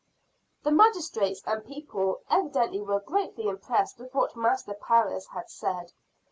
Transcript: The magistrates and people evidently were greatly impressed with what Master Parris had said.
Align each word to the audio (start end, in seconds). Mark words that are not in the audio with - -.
The 0.63 0.71
magistrates 0.71 1.43
and 1.45 1.63
people 1.63 2.21
evidently 2.27 2.81
were 2.81 2.99
greatly 3.01 3.47
impressed 3.47 3.99
with 3.99 4.15
what 4.15 4.35
Master 4.35 4.73
Parris 4.73 5.27
had 5.27 5.47
said. 5.51 5.93